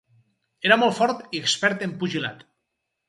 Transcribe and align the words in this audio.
Era 0.69 0.77
molt 0.83 0.95
fort 1.01 1.21
i 1.39 1.43
expert 1.43 1.85
en 1.89 1.93
pugilat. 2.01 2.43